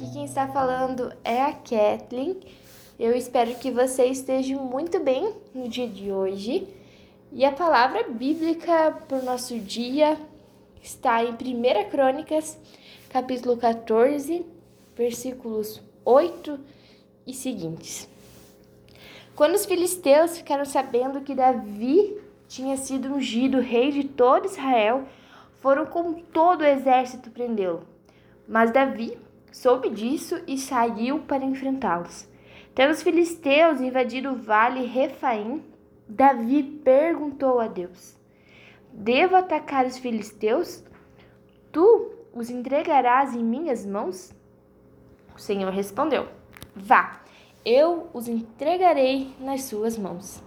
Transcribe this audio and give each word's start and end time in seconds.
está 0.00 0.48
falando 0.48 1.12
é 1.22 1.42
a 1.42 1.52
Kathleen. 1.52 2.40
Eu 2.98 3.14
espero 3.14 3.54
que 3.56 3.70
você 3.70 4.06
esteja 4.06 4.56
muito 4.56 4.98
bem 4.98 5.34
no 5.54 5.68
dia 5.68 5.86
de 5.86 6.10
hoje. 6.10 6.66
E 7.30 7.44
a 7.44 7.52
palavra 7.52 8.04
bíblica 8.08 8.96
para 9.06 9.18
o 9.18 9.24
nosso 9.24 9.58
dia 9.58 10.18
está 10.82 11.22
em 11.22 11.32
1 11.32 11.90
Crônicas, 11.90 12.58
capítulo 13.10 13.56
14, 13.56 14.46
versículos 14.96 15.80
8 16.04 16.58
e 17.26 17.34
seguintes. 17.34 18.08
Quando 19.36 19.54
os 19.54 19.66
filisteus 19.66 20.38
ficaram 20.38 20.64
sabendo 20.64 21.20
que 21.20 21.34
Davi 21.34 22.18
tinha 22.48 22.76
sido 22.76 23.12
ungido 23.12 23.60
rei 23.60 23.90
de 23.90 24.04
todo 24.04 24.46
Israel, 24.46 25.04
foram 25.60 25.84
com 25.86 26.14
todo 26.14 26.62
o 26.62 26.66
exército 26.66 27.30
prendê-lo. 27.30 27.86
Mas 28.48 28.70
Davi 28.70 29.16
soube 29.52 29.90
disso 29.90 30.42
e 30.46 30.58
saiu 30.58 31.20
para 31.20 31.44
enfrentá-los. 31.44 32.26
Tendo 32.74 32.90
os 32.90 33.02
filisteus 33.02 33.80
invadido 33.80 34.30
o 34.30 34.36
vale 34.36 34.86
Refaim, 34.86 35.62
Davi 36.08 36.62
perguntou 36.62 37.60
a 37.60 37.68
Deus: 37.68 38.16
Devo 38.92 39.36
atacar 39.36 39.86
os 39.86 39.98
filisteus? 39.98 40.82
Tu 41.70 42.12
os 42.34 42.50
entregarás 42.50 43.34
em 43.34 43.44
minhas 43.44 43.84
mãos? 43.84 44.32
O 45.36 45.38
Senhor 45.38 45.70
respondeu: 45.70 46.26
Vá, 46.74 47.20
eu 47.64 48.08
os 48.12 48.26
entregarei 48.26 49.34
nas 49.38 49.64
suas 49.64 49.96
mãos. 49.98 50.42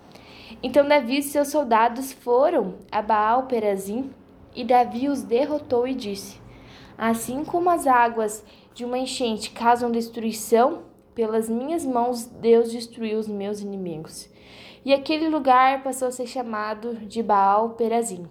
Então 0.62 0.88
Davi 0.88 1.20
e 1.20 1.24
seus 1.24 1.50
soldados 1.50 2.12
foram 2.12 2.76
a 2.92 3.02
Baal 3.02 3.44
Perazim, 3.44 4.12
e 4.56 4.64
Davi 4.64 5.10
os 5.10 5.22
derrotou 5.22 5.88
e 5.88 5.94
disse: 5.94 6.40
Assim 6.98 7.44
como 7.44 7.70
as 7.70 7.86
águas 7.88 8.44
de 8.74 8.86
uma 8.86 8.98
enchente 8.98 9.52
causam 9.52 9.92
destruição, 9.92 10.84
pelas 11.14 11.50
minhas 11.50 11.86
mãos 11.86 12.26
Deus 12.26 12.72
destruiu 12.72 13.20
os 13.20 13.28
meus 13.28 13.62
inimigos. 13.62 14.30
E 14.84 14.94
aquele 14.94 15.30
lugar 15.30 15.82
passou 15.82 16.10
a 16.10 16.12
ser 16.12 16.28
chamado 16.28 16.96
de 16.96 17.24
Baal 17.24 17.72
Perazim. 17.72 18.28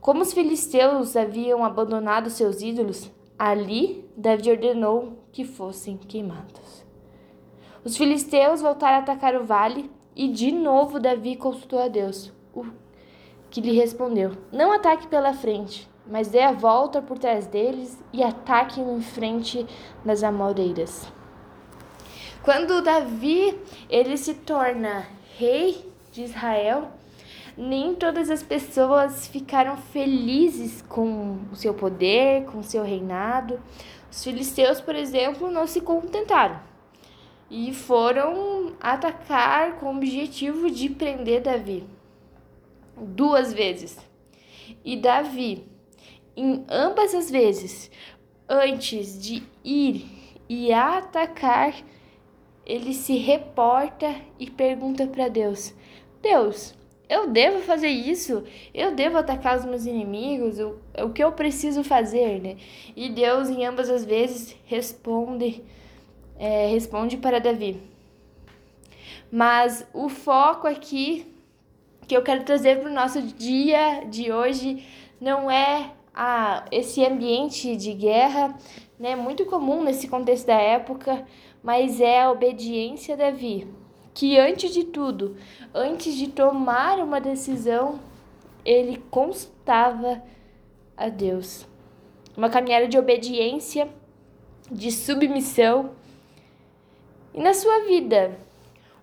Como 0.00 0.22
os 0.22 0.32
filisteus 0.32 1.16
haviam 1.16 1.64
abandonado 1.64 2.30
seus 2.30 2.62
ídolos, 2.62 3.10
ali 3.38 4.08
Davi 4.16 4.50
ordenou 4.50 5.24
que 5.32 5.44
fossem 5.44 5.96
queimados. 5.96 6.84
Os 7.84 7.96
filisteus 7.96 8.60
voltaram 8.62 8.98
a 8.98 9.00
atacar 9.00 9.36
o 9.36 9.44
vale 9.44 9.90
e 10.14 10.28
de 10.28 10.50
novo 10.50 10.98
Davi 10.98 11.36
consultou 11.36 11.78
a 11.78 11.88
Deus, 11.88 12.32
o 12.54 12.64
que 13.50 13.60
lhe 13.60 13.72
respondeu: 13.72 14.32
Não 14.50 14.72
ataque 14.72 15.06
pela 15.08 15.34
frente, 15.34 15.88
mas 16.08 16.28
dê 16.28 16.42
a 16.42 16.52
volta 16.52 17.02
por 17.02 17.18
trás 17.18 17.46
deles 17.46 17.98
e 18.12 18.22
ataque 18.22 18.80
em 18.80 19.00
frente 19.00 19.66
das 20.04 20.22
amoreiras. 20.22 21.10
Quando 22.42 22.82
Davi 22.82 23.58
ele 23.88 24.16
se 24.16 24.34
torna 24.34 25.06
rei 25.36 25.90
de 26.12 26.22
Israel, 26.22 26.90
nem 27.56 27.94
todas 27.94 28.30
as 28.30 28.42
pessoas 28.42 29.26
ficaram 29.26 29.76
felizes 29.76 30.82
com 30.82 31.38
o 31.50 31.56
seu 31.56 31.74
poder, 31.74 32.44
com 32.44 32.58
o 32.58 32.62
seu 32.62 32.84
reinado. 32.84 33.60
Os 34.10 34.22
filisteus, 34.22 34.80
por 34.80 34.94
exemplo, 34.94 35.50
não 35.50 35.66
se 35.66 35.80
contentaram 35.80 36.60
e 37.50 37.72
foram 37.72 38.72
atacar 38.80 39.76
com 39.76 39.86
o 39.86 39.96
objetivo 39.96 40.70
de 40.70 40.88
prender 40.88 41.42
Davi 41.42 41.84
duas 42.96 43.52
vezes. 43.52 43.98
E 44.84 44.96
Davi 44.96 45.66
em 46.36 46.64
ambas 46.68 47.14
as 47.14 47.30
vezes, 47.30 47.90
antes 48.48 49.20
de 49.20 49.42
ir 49.64 50.04
e 50.48 50.72
atacar, 50.72 51.74
ele 52.64 52.92
se 52.92 53.16
reporta 53.16 54.14
e 54.38 54.50
pergunta 54.50 55.06
para 55.06 55.28
Deus: 55.28 55.74
Deus, 56.20 56.74
eu 57.08 57.28
devo 57.28 57.60
fazer 57.60 57.88
isso? 57.88 58.44
Eu 58.74 58.94
devo 58.94 59.16
atacar 59.16 59.58
os 59.58 59.64
meus 59.64 59.86
inimigos? 59.86 60.58
O, 60.58 60.78
o 61.04 61.10
que 61.10 61.22
eu 61.22 61.32
preciso 61.32 61.84
fazer, 61.84 62.40
né? 62.40 62.56
E 62.96 63.08
Deus, 63.08 63.48
em 63.48 63.64
ambas 63.64 63.88
as 63.88 64.04
vezes, 64.04 64.56
responde, 64.64 65.62
é, 66.38 66.66
responde 66.66 67.16
para 67.16 67.40
Davi. 67.40 67.80
Mas 69.30 69.86
o 69.92 70.08
foco 70.08 70.66
aqui 70.66 71.32
que 72.06 72.16
eu 72.16 72.22
quero 72.22 72.44
trazer 72.44 72.80
para 72.80 72.90
o 72.90 72.94
nosso 72.94 73.20
dia 73.22 74.04
de 74.04 74.32
hoje 74.32 74.84
não 75.20 75.50
é 75.50 75.92
a 76.16 76.64
esse 76.72 77.04
ambiente 77.04 77.76
de 77.76 77.92
guerra, 77.92 78.56
né, 78.98 79.14
muito 79.14 79.44
comum 79.44 79.84
nesse 79.84 80.08
contexto 80.08 80.46
da 80.46 80.54
época, 80.54 81.26
mas 81.62 82.00
é 82.00 82.22
a 82.22 82.30
obediência 82.30 83.14
a 83.14 83.18
Davi, 83.18 83.68
que 84.14 84.38
antes 84.38 84.72
de 84.72 84.84
tudo, 84.84 85.36
antes 85.74 86.14
de 86.14 86.28
tomar 86.28 86.98
uma 87.00 87.20
decisão, 87.20 88.00
ele 88.64 89.02
consultava 89.10 90.22
a 90.96 91.10
Deus. 91.10 91.66
Uma 92.34 92.48
caminhada 92.48 92.88
de 92.88 92.98
obediência, 92.98 93.88
de 94.70 94.90
submissão. 94.90 95.90
E 97.34 97.40
na 97.40 97.52
sua 97.52 97.80
vida, 97.80 98.38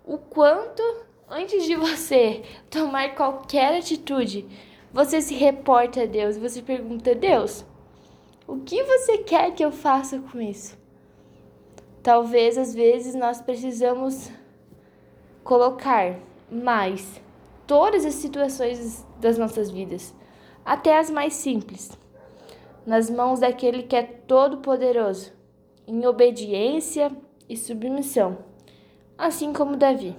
o 0.03 0.18
quanto 0.18 0.81
antes 1.30 1.66
de 1.66 1.75
você 1.75 2.44
tomar 2.69 3.16
qualquer 3.16 3.78
atitude, 3.78 4.45
você 4.94 5.20
se 5.20 5.34
reporta 5.34 6.04
a 6.04 6.06
Deus, 6.06 6.38
você 6.38 6.62
pergunta: 6.62 7.16
Deus, 7.16 7.66
o 8.48 8.58
que 8.58 8.84
você 8.84 9.18
quer 9.18 9.52
que 9.52 9.66
eu 9.66 9.72
faça 9.72 10.20
com 10.20 10.40
isso? 10.40 10.78
Talvez 12.04 12.58
às 12.58 12.76
vezes 12.76 13.16
nós 13.16 13.42
precisamos 13.42 14.30
colocar 15.44 16.20
mais 16.52 17.20
todas 17.66 18.06
as 18.06 18.14
situações 18.16 19.04
das 19.20 19.38
nossas 19.38 19.72
vidas, 19.72 20.14
até 20.64 21.00
as 21.00 21.10
mais 21.10 21.34
simples, 21.34 21.98
nas 22.86 23.10
mãos 23.10 23.40
daquele 23.40 23.84
que 23.84 23.96
é 23.96 24.04
todo-poderoso, 24.04 25.31
em 25.88 26.06
obediência 26.06 27.12
e 27.50 27.58
submissão, 27.58 28.38
assim 29.18 29.54
como 29.54 29.75
Davi. 29.75 30.16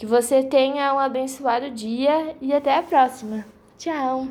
Que 0.00 0.06
você 0.06 0.42
tenha 0.42 0.94
um 0.94 0.98
abençoado 0.98 1.68
dia 1.68 2.34
e 2.40 2.54
até 2.54 2.74
a 2.74 2.82
próxima. 2.82 3.44
Tchau! 3.76 4.28